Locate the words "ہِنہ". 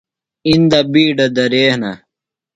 1.71-1.91